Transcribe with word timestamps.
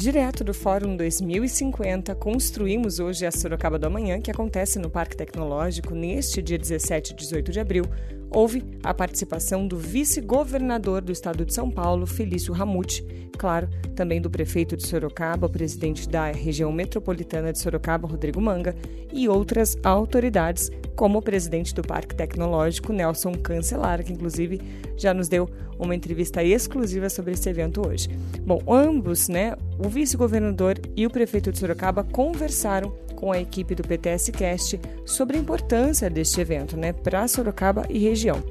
Direto 0.00 0.42
do 0.42 0.54
Fórum 0.54 0.96
2050, 0.96 2.14
construímos 2.14 2.98
hoje 2.98 3.26
a 3.26 3.30
Sorocaba 3.30 3.78
do 3.78 3.86
Amanhã, 3.86 4.18
que 4.18 4.30
acontece 4.30 4.78
no 4.78 4.88
Parque 4.88 5.14
Tecnológico 5.14 5.94
neste 5.94 6.40
dia 6.40 6.56
17 6.56 7.12
e 7.12 7.16
18 7.16 7.52
de 7.52 7.60
abril. 7.60 7.84
Houve 8.30 8.64
a 8.82 8.94
participação 8.94 9.68
do 9.68 9.76
vice-governador 9.76 11.02
do 11.02 11.12
estado 11.12 11.44
de 11.44 11.52
São 11.52 11.70
Paulo, 11.70 12.06
Felício 12.06 12.54
Ramute, 12.54 13.04
claro, 13.36 13.68
também 13.94 14.22
do 14.22 14.30
prefeito 14.30 14.74
de 14.74 14.86
Sorocaba, 14.86 15.50
presidente 15.50 16.08
da 16.08 16.30
região 16.30 16.72
metropolitana 16.72 17.52
de 17.52 17.58
Sorocaba, 17.58 18.08
Rodrigo 18.08 18.40
Manga, 18.40 18.74
e 19.12 19.28
outras 19.28 19.76
autoridades, 19.82 20.70
como 20.96 21.18
o 21.18 21.22
presidente 21.22 21.74
do 21.74 21.82
Parque 21.82 22.14
Tecnológico, 22.14 22.90
Nelson 22.90 23.32
Cancelar, 23.32 24.02
que 24.02 24.14
inclusive 24.14 24.62
já 24.96 25.12
nos 25.12 25.28
deu 25.28 25.46
uma 25.78 25.94
entrevista 25.94 26.42
exclusiva 26.42 27.10
sobre 27.10 27.32
esse 27.34 27.48
evento 27.50 27.86
hoje. 27.86 28.08
Bom, 28.46 28.62
ambos, 28.66 29.28
né, 29.28 29.54
o 29.84 29.88
vice-governador 29.88 30.78
e 30.94 31.06
o 31.06 31.10
prefeito 31.10 31.50
de 31.50 31.58
Sorocaba 31.58 32.04
conversaram 32.04 32.92
com 33.16 33.32
a 33.32 33.40
equipe 33.40 33.74
do 33.74 33.82
PTS 33.82 34.30
Cast 34.32 34.80
sobre 35.04 35.36
a 35.36 35.40
importância 35.40 36.08
deste 36.08 36.40
evento 36.40 36.76
né, 36.76 36.92
para 36.92 37.26
Sorocaba 37.26 37.84
e 37.88 37.98
região. 37.98 38.42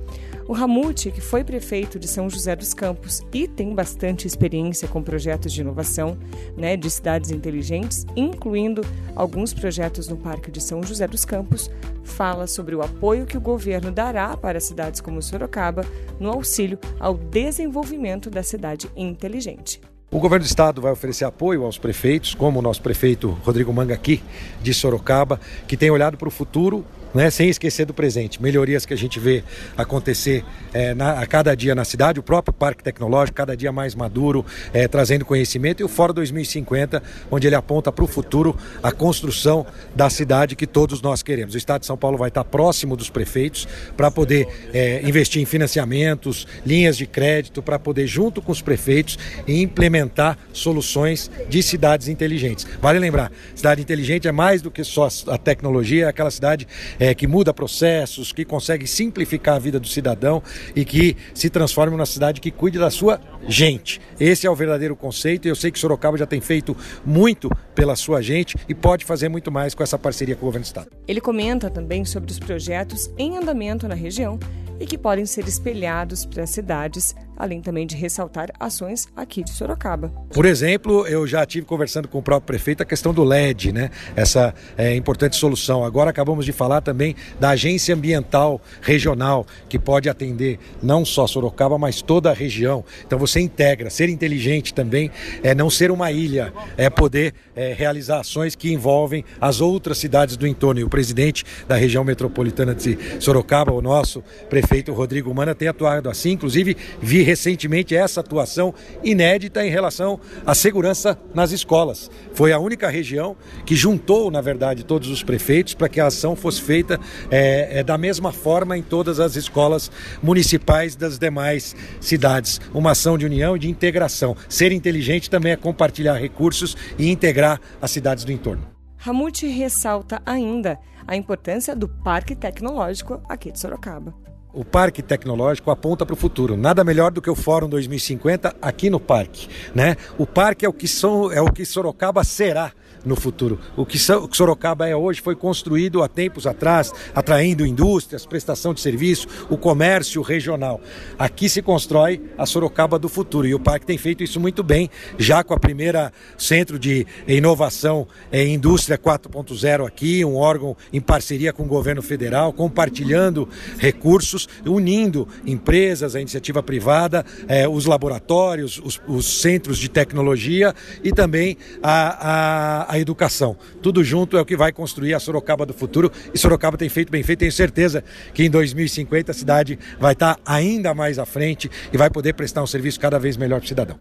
O 0.48 0.54
Ramute, 0.54 1.12
que 1.12 1.22
foi 1.22 1.44
prefeito 1.44 2.00
de 2.00 2.08
São 2.08 2.28
José 2.28 2.56
dos 2.56 2.74
Campos 2.74 3.22
e 3.32 3.48
tem 3.48 3.76
bastante 3.76 4.26
experiência 4.26 4.88
com 4.88 5.04
projetos 5.04 5.54
de 5.54 5.62
inovação 5.62 6.18
né, 6.58 6.76
de 6.76 6.90
cidades 6.90 7.30
inteligentes, 7.30 8.04
incluindo 8.16 8.82
alguns 9.16 9.54
projetos 9.54 10.08
no 10.08 10.18
Parque 10.18 10.50
de 10.50 10.60
São 10.60 10.82
José 10.82 11.08
dos 11.08 11.24
Campos, 11.24 11.70
fala 12.04 12.48
sobre 12.48 12.74
o 12.74 12.82
apoio 12.82 13.28
que 13.28 13.38
o 13.38 13.42
governo 13.42 13.92
dará 13.92 14.36
para 14.36 14.60
cidades 14.60 15.00
como 15.00 15.22
Sorocaba 15.22 15.86
no 16.20 16.32
auxílio 16.32 16.80
ao 17.00 17.14
desenvolvimento 17.14 18.28
da 18.32 18.42
cidade 18.42 18.90
inteligente. 18.96 19.80
O 20.12 20.18
governo 20.18 20.44
do 20.44 20.48
estado 20.48 20.82
vai 20.82 20.92
oferecer 20.92 21.24
apoio 21.24 21.64
aos 21.64 21.78
prefeitos, 21.78 22.34
como 22.34 22.58
o 22.58 22.62
nosso 22.64 22.82
prefeito 22.82 23.38
Rodrigo 23.44 23.72
Manga 23.72 23.94
aqui 23.94 24.24
de 24.60 24.74
Sorocaba, 24.74 25.40
que 25.68 25.78
tem 25.78 25.92
olhado 25.92 26.18
para 26.18 26.28
o 26.28 26.32
futuro 26.32 26.84
né, 27.14 27.30
sem 27.30 27.50
esquecer 27.50 27.86
do 27.86 27.94
presente. 27.94 28.42
Melhorias 28.42 28.86
que 28.86 28.94
a 28.94 28.98
gente 28.98 29.20
vê 29.20 29.44
acontecer 29.78 30.44
é, 30.74 30.94
na, 30.94 31.20
a 31.20 31.26
cada 31.26 31.56
dia 31.56 31.74
na 31.74 31.84
cidade, 31.84 32.20
o 32.20 32.24
próprio 32.24 32.54
Parque 32.54 32.84
Tecnológico, 32.84 33.36
cada 33.36 33.56
dia 33.56 33.72
mais 33.72 33.96
maduro, 33.96 34.46
é, 34.74 34.88
trazendo 34.88 35.26
conhecimento, 35.26 35.82
e 35.82 35.84
o 35.84 35.88
Fora 35.88 36.14
2050, 36.14 37.02
onde 37.32 37.48
ele 37.48 37.56
aponta 37.56 37.92
para 37.92 38.04
o 38.04 38.08
futuro 38.08 38.56
a 38.82 38.92
construção 38.92 39.66
da 39.96 40.10
cidade 40.10 40.56
que 40.56 40.68
todos 40.68 41.02
nós 41.02 41.24
queremos. 41.24 41.56
O 41.56 41.58
Estado 41.58 41.82
de 41.82 41.88
São 41.88 41.98
Paulo 41.98 42.18
vai 42.18 42.30
estar 42.30 42.44
próximo 42.44 42.96
dos 42.96 43.10
prefeitos 43.10 43.68
para 43.96 44.12
poder 44.12 44.48
é, 44.74 45.02
investir 45.04 45.42
em 45.42 45.46
financiamentos, 45.46 46.48
linhas 46.66 46.98
de 46.98 47.06
crédito, 47.06 47.62
para 47.62 47.80
poder, 47.80 48.08
junto 48.08 48.42
com 48.42 48.52
os 48.52 48.62
prefeitos, 48.62 49.18
implementar 49.48 50.38
soluções 50.54 51.30
de 51.50 51.62
cidades 51.64 52.08
inteligentes. 52.08 52.66
Vale 52.82 53.00
lembrar, 53.00 53.32
cidade 53.56 53.82
inteligente 53.82 54.28
é 54.28 54.32
mais 54.32 54.62
do 54.62 54.70
que 54.72 54.84
só 54.84 55.08
a 55.28 55.38
tecnologia, 55.38 56.06
é 56.06 56.08
aquela 56.10 56.32
cidade 56.32 56.68
é, 57.00 57.14
que 57.16 57.26
muda 57.26 57.54
processos, 57.54 58.32
que 58.32 58.44
consegue 58.44 58.86
simplificar 58.86 59.56
a 59.56 59.60
vida 59.60 59.80
do 59.80 59.88
cidadão 59.88 60.44
e 60.76 60.84
que 60.84 61.16
se 61.34 61.50
transforme 61.50 61.96
numa 61.96 62.06
cidade 62.06 62.42
que 62.42 62.52
cuide 62.52 62.78
da 62.78 62.92
sua 62.92 63.20
gente. 63.48 64.02
Esse 64.20 64.46
é 64.46 64.52
o 64.52 64.56
verdadeiro 64.56 64.96
conceito 64.96 65.48
e 65.48 65.50
eu 65.50 65.56
sei 65.56 65.72
que 65.72 65.80
Sorocaba 65.80 66.18
já 66.18 66.26
tem 66.26 66.42
feito 66.42 66.76
muito 67.06 67.50
pela 67.74 67.96
sua 67.96 68.22
gente 68.22 68.58
e 68.68 68.76
pode 68.76 69.06
fazer 69.06 69.30
muito 69.30 69.52
mais 69.52 69.74
com 69.74 69.82
essa 69.82 69.98
parceria 69.98 70.36
com 70.36 70.42
o 70.42 70.46
governo 70.46 70.64
do 70.64 70.68
estado. 70.68 70.90
Ele 71.08 71.22
comenta 71.22 71.70
também 71.70 72.04
sobre 72.04 72.32
os 72.32 72.40
projetos 72.40 73.10
em 73.18 73.38
andamento 73.38 73.88
na 73.88 73.96
região 73.96 74.38
e 74.80 74.86
que 74.86 74.98
podem 74.98 75.26
ser 75.26 75.48
espelhados 75.48 76.26
para 76.26 76.44
as 76.44 76.50
cidades, 76.50 77.16
além 77.40 77.62
também 77.62 77.88
de 77.88 77.96
ressaltar 77.96 78.50
ações 78.60 79.08
aqui 79.16 79.42
de 79.42 79.52
Sorocaba. 79.52 80.10
Por 80.34 80.46
exemplo, 80.46 81.08
eu 81.08 81.26
já 81.26 81.46
tive 81.46 81.66
conversando 81.66 82.10
com 82.10 82.20
o 82.20 82.22
próprio 82.22 82.46
prefeito 82.46 82.84
a 82.84 82.86
questão 82.86 83.14
do 83.14 83.24
LED, 83.24 83.72
né? 83.72 83.90
Essa 84.14 84.54
é, 84.78 84.94
importante 84.94 85.38
solução. 85.38 85.86
Agora 85.86 86.10
acabamos 86.10 86.46
de 86.46 86.52
falar 86.52 86.82
também 86.82 87.16
da 87.40 87.52
agência 87.52 87.96
ambiental 87.96 88.62
regional, 88.82 89.48
que 89.70 89.80
pode 89.80 90.10
atender 90.10 90.60
não 90.84 91.06
só 91.06 91.26
Sorocaba, 91.26 91.78
mas 91.78 92.02
toda 92.02 92.30
a 92.30 92.34
região. 92.34 92.84
Então 93.08 93.18
você 93.18 93.40
integra, 93.40 93.90
ser 93.90 94.10
inteligente 94.10 94.74
também 94.74 95.10
é 95.42 95.56
não 95.56 95.70
ser 95.70 95.92
uma 95.92 96.12
ilha, 96.12 96.52
é 96.76 96.90
poder 96.90 97.34
é, 97.56 97.74
realizar 97.74 98.20
ações 98.20 98.54
que 98.56 98.74
envolvem 98.74 99.24
as 99.40 99.62
outras 99.62 99.98
cidades 99.98 100.36
do 100.36 100.46
entorno. 100.46 100.82
E 100.82 100.84
o 100.84 100.90
presidente 100.90 101.46
da 101.68 101.78
região 101.78 102.04
metropolitana 102.04 102.76
de 102.76 102.98
Sorocaba, 103.20 103.72
o 103.72 103.82
nosso 103.82 104.22
prefeito 104.50 104.92
Rodrigo 104.92 105.34
Mana 105.34 105.56
tem 105.56 105.70
atuado 105.70 106.10
assim, 106.10 106.32
inclusive 106.32 106.76
vi 107.02 107.29
recentemente 107.30 107.96
essa 107.96 108.22
atuação 108.22 108.74
inédita 109.04 109.64
em 109.66 109.70
relação 109.70 110.20
à 110.46 110.56
segurança 110.56 111.18
nas 111.34 111.52
escolas. 111.52 112.10
Foi 112.34 112.52
a 112.52 112.58
única 112.58 112.90
região 112.90 113.36
que 113.66 113.76
juntou, 113.76 114.32
na 114.32 114.42
verdade, 114.42 114.84
todos 114.84 115.10
os 115.10 115.22
prefeitos 115.22 115.76
para 115.76 115.88
que 115.88 116.00
a 116.00 116.08
ação 116.08 116.36
fosse 116.36 116.62
feita 116.62 117.00
é, 117.30 117.80
é, 117.80 117.84
da 117.84 117.98
mesma 117.98 118.32
forma 118.32 118.76
em 118.76 118.82
todas 118.82 119.20
as 119.20 119.36
escolas 119.36 119.92
municipais 120.24 120.96
das 120.96 121.20
demais 121.20 121.76
cidades. 122.02 122.60
Uma 122.74 122.92
ação 122.92 123.16
de 123.16 123.28
união 123.28 123.56
e 123.56 123.60
de 123.60 123.70
integração. 123.70 124.36
Ser 124.48 124.72
inteligente 124.72 125.30
também 125.30 125.52
é 125.52 125.56
compartilhar 125.56 126.16
recursos 126.16 126.76
e 126.98 127.12
integrar 127.12 127.62
as 127.80 127.92
cidades 127.92 128.24
do 128.24 128.32
entorno. 128.32 128.66
Ramute 128.98 129.46
ressalta 129.48 130.22
ainda 130.26 130.80
a 131.08 131.16
importância 131.16 131.76
do 131.76 131.88
Parque 131.88 132.36
Tecnológico 132.36 133.22
aqui 133.30 133.52
de 133.52 133.60
Sorocaba 133.60 134.14
o 134.54 134.66
Parque 134.66 135.02
Tecnológico 135.02 135.70
aponta 135.72 136.06
para 136.06 136.14
o 136.14 136.18
futuro. 136.18 136.58
Nada 136.58 136.84
melhor 136.84 137.12
do 137.12 137.22
que 137.22 137.30
o 137.30 137.36
Fórum 137.36 137.70
2050 137.70 138.56
aqui 138.62 138.90
no 138.90 139.00
parque. 139.00 139.48
Né? 139.76 139.96
O 140.18 140.26
parque 140.26 140.66
é 140.66 140.70
o 140.70 140.74
que, 140.74 140.88
so, 140.88 141.32
é 141.32 141.42
o 141.42 141.52
que 141.52 141.66
Sorocaba 141.66 142.24
será 142.24 142.72
no 143.06 143.16
futuro. 143.16 143.60
O 143.76 143.86
que 143.86 143.98
Sorocaba 144.00 144.88
é 144.88 144.96
hoje 144.96 145.22
foi 145.22 145.36
construído 145.36 146.04
há 146.04 146.08
tempos 146.08 146.46
atrás, 146.46 146.92
atraindo 147.14 147.66
indústrias, 147.66 148.26
prestação 148.26 148.74
de 148.74 148.82
serviço, 148.82 149.28
o 149.50 149.58
comércio 149.58 150.22
regional. 150.22 150.82
Aqui 151.18 151.50
se 151.50 151.62
constrói 151.62 152.22
a 152.38 152.46
Sorocaba 152.46 153.00
do 153.00 153.10
futuro 153.10 153.48
e 153.48 153.54
o 153.54 153.60
parque 153.60 153.86
tem 153.86 153.98
feito 153.98 154.24
isso 154.24 154.40
muito 154.40 154.64
bem, 154.64 154.90
já 155.18 155.44
com 155.44 155.54
a 155.54 155.60
primeira 155.60 156.12
centro 156.38 156.80
de 156.80 157.06
inovação 157.28 158.08
em 158.32 158.54
indústria 158.54 158.98
4.0 158.98 159.86
aqui, 159.86 160.24
um 160.26 160.36
órgão 160.36 160.76
em 160.92 161.02
parceria 161.02 161.54
com 161.54 161.64
o 161.64 161.68
governo 161.68 162.02
federal, 162.02 162.52
compartilhando 162.54 163.48
recursos, 163.78 164.48
unindo 164.66 165.28
empresas, 165.46 166.16
a 166.16 166.22
iniciativa 166.22 166.62
privada, 166.62 167.26
eh, 167.48 167.68
os 167.68 167.86
laboratórios, 167.86 168.80
os, 168.84 169.02
os, 169.08 169.42
centros 169.42 169.78
de 169.78 169.90
tecnologia 169.90 170.74
e 171.04 171.12
também 171.12 171.58
a, 171.82 172.89
a 172.89 172.89
a 172.90 172.98
educação. 172.98 173.56
Tudo 173.84 174.04
junto 174.04 174.36
é 174.36 174.42
o 174.42 174.46
que 174.46 174.58
vai 174.58 174.72
construir 174.72 175.14
a 175.14 175.20
Sorocaba 175.20 175.64
do 175.64 175.74
futuro 175.74 176.12
e 176.34 176.38
Sorocaba 176.38 176.76
tem 176.76 176.90
feito 176.90 177.12
bem 177.12 177.22
feito. 177.22 177.40
Tenho 177.40 177.52
certeza 177.52 178.04
que 178.34 178.44
em 178.44 178.50
2050 178.50 179.32
a 179.32 179.36
cidade 179.36 179.78
vai 180.00 180.14
estar 180.14 180.40
ainda 180.44 180.94
mais 180.96 181.20
à 181.20 181.26
frente 181.26 181.70
e 181.94 181.98
vai 181.98 182.10
poder 182.10 182.34
prestar 182.34 182.64
um 182.64 182.68
serviço 182.68 183.00
cada 183.00 183.20
vez 183.20 183.38
melhor 183.38 183.60
para 183.60 183.66
o 183.66 183.68
cidadão. 183.68 184.00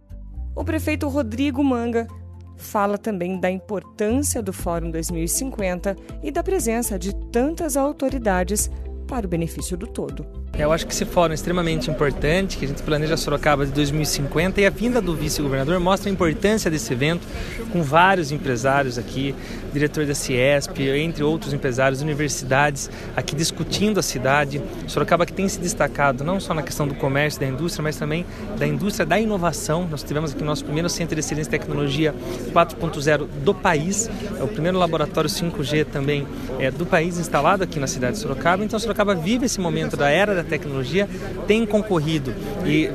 O 0.57 0.65
prefeito 0.65 1.07
Rodrigo 1.07 1.63
Manga 1.63 2.09
fala 2.57 2.97
também 2.97 3.39
da 3.39 3.51
importância 3.51 4.43
do 4.43 4.53
Fórum 4.53 4.91
2050 4.91 5.95
e 6.23 6.31
da 6.31 6.43
presença 6.43 6.99
de 6.99 7.15
tantas 7.31 7.77
autoridades 7.77 8.71
para 9.07 9.27
o 9.27 9.29
benefício 9.29 9.77
do 9.77 9.87
todo. 9.87 10.27
Eu 10.59 10.73
acho 10.73 10.85
que 10.89 10.93
esse 10.93 11.05
fórum 11.05 11.31
é 11.31 11.35
extremamente 11.37 11.89
importante, 11.89 12.57
que 12.57 12.65
a 12.65 12.69
gente 12.69 12.83
planeja 12.83 13.17
Sorocaba 13.17 13.65
de 13.65 13.71
2050 13.71 14.61
e 14.61 14.67
a 14.67 14.71
vinda 14.71 15.01
do 15.01 15.15
vice-governador 15.15 15.79
mostra 15.79 16.11
a 16.11 16.13
importância 16.13 16.69
desse 16.69 16.93
evento, 16.93 17.25
com 17.73 17.81
vários 17.81 18.33
empresários 18.33 18.99
aqui, 18.99 19.37
diretor 19.73 20.05
da 20.05 20.17
Ciesp, 20.17 20.77
entre 20.81 21.23
outros 21.23 21.53
empresários, 21.53 22.03
universidades 22.03 22.91
aqui 23.15 23.37
discutindo 23.37 24.01
a 24.01 24.03
cidade. 24.03 24.61
Sorocaba 24.89 25.25
que 25.25 25.33
tem 25.33 25.49
se 25.49 25.61
destacado 25.61 26.25
não 26.25 26.41
só 26.41 26.53
na 26.53 26.63
questão 26.63 26.89
do 26.89 26.95
comércio, 26.95 27.41
da 27.41 27.47
indústria, 27.47 27.85
mas 27.85 27.97
também 27.97 28.27
da 28.59 28.67
indústria 28.67 29.07
da 29.07 29.21
inovação. 29.21 29.87
Nós 29.89 30.03
tivemos 30.03 30.33
aqui 30.33 30.43
o 30.43 30.47
nosso 30.47 30.65
primeiro 30.65 30.89
centro 30.89 31.15
de 31.15 31.21
excelência 31.21 31.51
em 31.51 31.53
tecnologia 31.53 32.13
4.0 32.53 33.29
do 33.45 33.55
país, 33.55 34.11
é 34.37 34.43
o 34.43 34.49
primeiro 34.49 34.77
laboratório 34.77 35.31
5G 35.31 35.85
também 35.85 36.27
é, 36.59 36.69
do 36.69 36.85
país 36.85 37.17
instalado 37.17 37.63
aqui 37.63 37.79
na 37.79 37.87
cidade 37.87 38.15
de 38.15 38.19
Sorocaba. 38.23 38.65
Então 38.65 38.77
Sorocaba 38.77 39.15
vive 39.15 39.47
esse 39.47 39.61
momento 39.61 39.97
da 39.97 40.11
era 40.11 40.48
tecnologia 40.49 41.09
tem 41.47 41.65
concorrido 41.67 42.35
e 42.65 42.91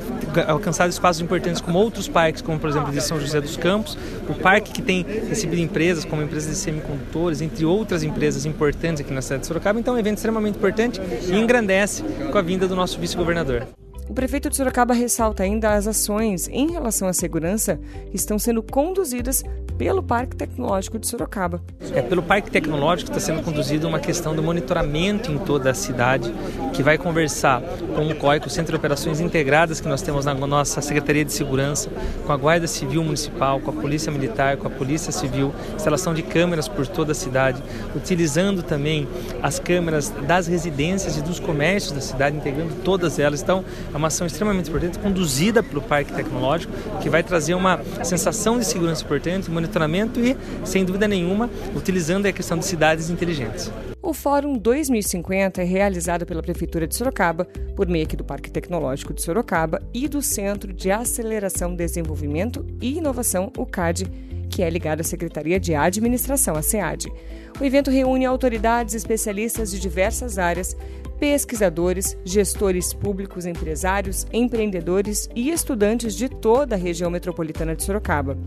alcançado 0.48 0.90
espaços 0.90 1.22
importantes 1.22 1.62
como 1.62 1.80
outros 1.80 2.08
parques, 2.08 2.42
como 2.42 2.60
por 2.60 2.70
exemplo 2.70 2.92
de 2.92 3.02
São 3.02 3.20
José 3.20 3.40
dos 3.40 3.58
Campos, 3.58 3.98
o 4.28 4.34
parque 4.34 4.72
que 4.72 4.82
tem 4.82 5.06
recebido 5.28 5.62
empresas 5.62 6.06
como 6.06 6.22
empresas 6.22 6.50
de 6.50 6.58
semicondutores, 6.58 7.42
entre 7.42 7.66
outras 7.66 8.04
empresas 8.04 8.46
importantes 8.46 9.02
aqui 9.02 9.14
na 9.14 9.22
cidade 9.22 9.42
de 9.42 9.48
Sorocaba. 9.48 9.80
Então 9.80 9.94
é 9.94 9.98
um 9.98 10.00
evento 10.00 10.18
extremamente 10.18 10.58
importante 10.58 11.00
e 11.28 11.36
engrandece 11.36 12.04
com 12.32 12.38
a 12.38 12.42
vinda 12.42 12.68
do 12.68 12.76
nosso 12.76 13.00
vice-governador. 13.00 13.68
O 14.10 14.14
prefeito 14.14 14.50
de 14.50 14.56
Sorocaba 14.56 14.94
ressalta 14.94 15.44
ainda 15.44 15.74
as 15.74 15.88
ações 15.88 16.50
em 16.50 16.72
relação 16.72 17.08
à 17.08 17.14
segurança 17.14 17.80
que 18.10 18.16
estão 18.16 18.38
sendo 18.38 18.62
conduzidas 18.62 19.44
pelo 19.78 20.04
Parque 20.04 20.36
Tecnológico 20.36 21.00
de 21.00 21.08
Sorocaba. 21.08 21.62
É, 21.94 22.02
pelo 22.02 22.22
Parque 22.22 22.52
Tecnológico 22.52 23.10
está 23.10 23.20
sendo 23.20 23.42
conduzida 23.42 23.88
uma 23.88 24.00
questão 24.00 24.36
do 24.36 24.44
monitoramento 24.44 25.32
em 25.32 25.38
toda 25.38 25.72
a 25.72 25.74
cidade, 25.74 26.34
que 26.74 26.84
vai 26.84 26.98
conversar 26.98 27.62
com 27.96 28.08
o 28.08 28.16
COI, 28.16 28.40
com 28.40 28.48
o 28.48 28.50
Centro 28.50 28.72
de 28.72 28.78
Operações 28.78 29.20
Integradas 29.20 29.80
que 29.80 29.88
nós 29.88 30.02
temos 30.02 30.26
na 30.26 30.34
nossa 30.34 30.82
Secretaria 30.82 31.26
de 31.26 31.34
Segurança, 31.34 31.90
com 32.26 32.32
a 32.32 32.38
Guarda 32.38 32.68
Civil 32.68 33.04
Municipal, 33.04 33.60
com 33.60 33.72
a 33.72 33.74
Polícia 33.74 34.12
Militar, 34.12 34.58
com 34.58 34.68
a 34.68 34.72
Polícia 34.72 35.12
Civil, 35.12 35.54
instalação 35.76 36.14
de 36.14 36.22
câmeras 36.22 36.68
por 36.68 36.86
toda 36.86 37.14
a 37.14 37.16
cidade, 37.16 37.62
utilizando 37.96 38.62
também 38.64 39.08
as 39.42 39.60
câmeras 39.60 40.10
das 40.28 40.48
residências 40.48 41.18
e 41.18 41.22
dos 41.22 41.40
comércios 41.40 41.94
da 41.94 42.02
cidade, 42.02 42.38
integrando 42.38 42.76
todas 42.84 43.18
elas. 43.18 43.42
Então, 43.42 43.64
é 43.94 43.98
uma 43.98 44.08
ação 44.08 44.26
extremamente 44.26 44.70
importante, 44.70 45.00
conduzida 45.00 45.62
pelo 45.62 45.82
Parque 45.82 46.12
Tecnológico, 46.14 46.74
que 47.02 47.10
vai 47.10 47.24
trazer 47.24 47.54
uma 47.54 47.80
sensação 48.04 48.58
de 48.58 48.66
segurança 48.66 49.04
importante, 49.04 49.52
monitoramento 49.52 50.20
e, 50.20 50.36
sem 50.66 50.84
dúvida 50.84 51.08
nenhuma, 51.08 51.50
utilizando 51.76 52.26
a 52.26 52.32
questão 52.32 52.58
de 52.58 52.66
cidades 52.66 53.10
inteligentes. 53.10 53.72
O 54.02 54.14
Fórum 54.14 54.58
2050 54.58 55.62
é 55.62 55.66
realizado 55.66 56.26
pela 56.26 56.42
Prefeitura 56.42 56.86
de 56.86 56.96
Sorocaba, 56.96 57.46
por 57.76 57.88
meio 57.88 58.06
do 58.08 58.24
Parque 58.24 58.52
Tecnológico 58.52 59.14
de 59.14 59.22
Sorocaba 59.22 59.82
e 59.94 60.10
do 60.10 60.22
Centro 60.22 60.74
de 60.74 60.92
Aceleração, 60.92 61.74
Desenvolvimento 61.74 62.66
e 62.82 62.98
Inovação, 62.98 63.52
o 63.58 63.66
CAD, 63.66 64.06
que 64.50 64.62
é 64.62 64.70
ligado 64.70 65.02
à 65.02 65.04
Secretaria 65.04 65.60
de 65.60 65.74
Administração, 65.74 66.56
a 66.56 66.62
SEAD. 66.62 67.12
O 67.60 67.64
evento 67.64 67.90
reúne 67.90 68.26
autoridades 68.26 68.94
especialistas 68.94 69.72
de 69.72 69.80
diversas 69.80 70.38
áreas, 70.38 70.76
pesquisadores, 71.24 72.18
gestores 72.26 72.94
públicos, 72.94 73.46
empresários, 73.46 74.28
empreendedores 74.34 75.30
e 75.34 75.52
estudantes 75.52 76.16
de 76.16 76.28
toda 76.28 76.76
a 76.76 76.78
região 76.78 77.10
metropolitana 77.10 77.74
de 77.74 77.82
Sorocaba. 77.82 78.38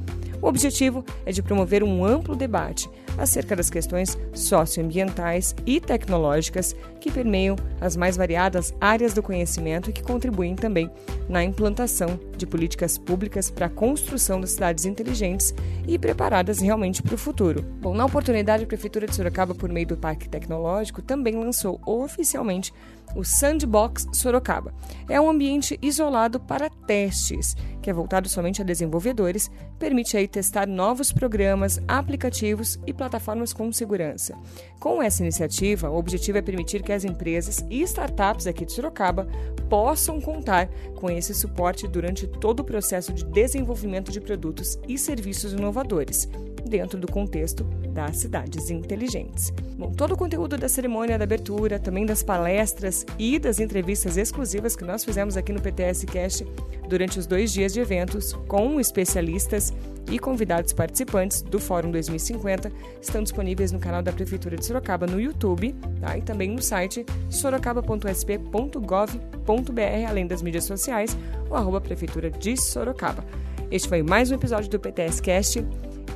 O 0.40 0.48
objetivo 0.48 1.04
é 1.24 1.32
de 1.32 1.42
promover 1.42 1.82
um 1.82 2.04
amplo 2.04 2.36
debate 2.36 2.88
acerca 3.18 3.56
das 3.56 3.70
questões 3.70 4.18
socioambientais 4.34 5.54
e 5.64 5.80
tecnológicas 5.80 6.76
que 7.00 7.10
permeiam 7.10 7.56
as 7.80 7.96
mais 7.96 8.16
variadas 8.16 8.74
áreas 8.80 9.14
do 9.14 9.22
conhecimento 9.22 9.90
e 9.90 9.92
que 9.92 10.02
contribuem 10.02 10.54
também 10.54 10.90
na 11.28 11.42
implantação 11.42 12.18
de 12.36 12.46
políticas 12.46 12.98
públicas 12.98 13.50
para 13.50 13.66
a 13.66 13.70
construção 13.70 14.40
das 14.40 14.50
cidades 14.50 14.84
inteligentes 14.84 15.54
e 15.86 15.98
preparadas 15.98 16.60
realmente 16.60 17.02
para 17.02 17.14
o 17.14 17.18
futuro. 17.18 17.62
Bom, 17.80 17.94
na 17.94 18.04
oportunidade, 18.04 18.64
a 18.64 18.66
Prefeitura 18.66 19.06
de 19.06 19.14
Sorocaba, 19.14 19.54
por 19.54 19.70
meio 19.70 19.86
do 19.86 19.96
Parque 19.96 20.28
Tecnológico, 20.28 21.00
também 21.00 21.36
lançou 21.36 21.80
oficialmente 21.86 22.72
o 23.14 23.24
Sandbox 23.24 24.06
Sorocaba. 24.12 24.74
É 25.08 25.20
um 25.20 25.30
ambiente 25.30 25.78
isolado 25.80 26.40
para 26.40 26.68
testes, 26.68 27.56
que 27.80 27.88
é 27.88 27.92
voltado 27.92 28.28
somente 28.28 28.60
a 28.60 28.64
desenvolvedores, 28.64 29.50
permite 29.78 30.16
aí 30.16 30.25
testar 30.28 30.66
novos 30.66 31.12
programas, 31.12 31.80
aplicativos 31.86 32.78
e 32.86 32.92
plataformas 32.92 33.52
com 33.52 33.72
segurança. 33.72 34.34
Com 34.78 35.02
essa 35.02 35.22
iniciativa, 35.22 35.90
o 35.90 35.96
objetivo 35.96 36.38
é 36.38 36.42
permitir 36.42 36.82
que 36.82 36.92
as 36.92 37.04
empresas 37.04 37.64
e 37.70 37.82
startups 37.82 38.46
aqui 38.46 38.64
de 38.64 38.72
Sorocaba 38.72 39.26
possam 39.68 40.20
contar 40.20 40.68
com 40.94 41.10
esse 41.10 41.34
suporte 41.34 41.88
durante 41.88 42.26
todo 42.26 42.60
o 42.60 42.64
processo 42.64 43.12
de 43.12 43.24
desenvolvimento 43.24 44.12
de 44.12 44.20
produtos 44.20 44.78
e 44.86 44.96
serviços 44.96 45.52
inovadores, 45.52 46.28
dentro 46.66 46.98
do 46.98 47.10
contexto 47.10 47.64
das 47.92 48.18
cidades 48.18 48.70
inteligentes. 48.70 49.52
Bom, 49.78 49.92
todo 49.92 50.12
o 50.12 50.16
conteúdo 50.16 50.56
da 50.56 50.68
cerimônia 50.68 51.18
da 51.18 51.24
abertura, 51.24 51.78
também 51.78 52.04
das 52.04 52.22
palestras 52.22 53.06
e 53.18 53.38
das 53.38 53.58
entrevistas 53.58 54.16
exclusivas 54.16 54.76
que 54.76 54.84
nós 54.84 55.04
fizemos 55.04 55.36
aqui 55.36 55.52
no 55.52 55.60
PTS 55.60 56.04
Cast 56.06 56.46
durante 56.88 57.18
os 57.18 57.26
dois 57.26 57.52
dias 57.52 57.72
de 57.72 57.80
eventos 57.80 58.32
com 58.46 58.78
especialistas 58.78 59.72
e 60.10 60.18
convidados 60.18 60.72
participantes 60.72 61.42
do 61.42 61.58
Fórum 61.58 61.90
2050 61.90 62.70
estão 63.00 63.22
disponíveis 63.22 63.72
no 63.72 63.78
canal 63.78 64.02
da 64.02 64.12
Prefeitura 64.12 64.56
de 64.56 64.64
Sorocaba 64.64 65.06
no 65.06 65.20
YouTube 65.20 65.74
tá? 66.00 66.16
e 66.16 66.22
também 66.22 66.50
no 66.50 66.62
site 66.62 67.04
sorocaba.sp.gov.br, 67.30 70.08
além 70.08 70.26
das 70.26 70.42
mídias 70.42 70.64
sociais, 70.64 71.16
o 71.50 71.54
arroba 71.54 71.80
Prefeitura 71.80 72.30
de 72.30 72.56
Sorocaba. 72.56 73.24
Este 73.70 73.88
foi 73.88 74.02
mais 74.02 74.30
um 74.30 74.34
episódio 74.34 74.70
do 74.70 74.78
PTS 74.78 75.20
Cast 75.20 75.64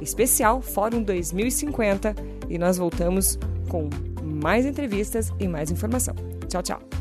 especial 0.00 0.62
Fórum 0.62 1.02
2050 1.02 2.14
e 2.48 2.58
nós 2.58 2.78
voltamos 2.78 3.38
com 3.68 3.90
mais 4.22 4.66
entrevistas 4.66 5.32
e 5.38 5.48
mais 5.48 5.70
informação. 5.70 6.14
Tchau, 6.48 6.62
tchau. 6.62 6.99